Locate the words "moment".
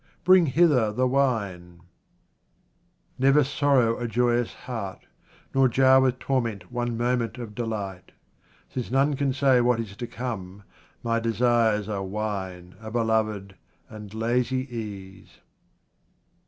6.97-7.37